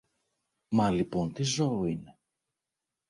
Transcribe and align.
Μα 0.69 0.89
λοιπόν 0.91 1.33
τι 1.33 1.43
ζώο 1.43 1.85
είναι; 1.85 2.17